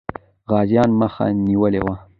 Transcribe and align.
غازيان 0.49 0.89
مخه 0.99 1.25
نیولې 1.47 1.81
وه. 1.85 1.93